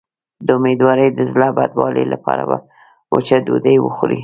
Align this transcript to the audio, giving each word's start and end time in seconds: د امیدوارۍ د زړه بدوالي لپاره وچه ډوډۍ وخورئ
د 0.45 0.47
امیدوارۍ 0.59 1.07
د 1.13 1.19
زړه 1.31 1.47
بدوالي 1.57 2.05
لپاره 2.13 2.43
وچه 3.13 3.37
ډوډۍ 3.45 3.77
وخورئ 3.79 4.19